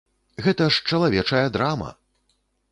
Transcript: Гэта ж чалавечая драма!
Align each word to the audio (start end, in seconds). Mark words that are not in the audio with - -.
Гэта 0.45 0.69
ж 0.77 0.87
чалавечая 0.93 1.45
драма! 1.61 1.95